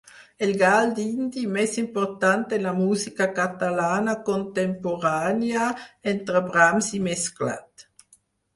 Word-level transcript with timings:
El 0.45 0.51
gall 0.59 0.93
dindi 0.99 1.43
més 1.57 1.75
important 1.81 2.45
de 2.53 2.59
la 2.63 2.71
música 2.79 3.29
catalana 3.41 4.17
contemporània, 4.31 5.69
entre 6.15 6.45
Brams 6.51 6.93
i 7.01 7.05
Mesclat. 7.11 7.89